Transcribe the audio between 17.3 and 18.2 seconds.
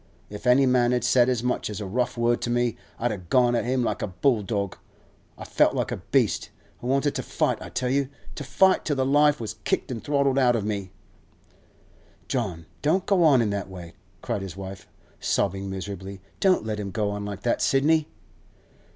that, Sidney.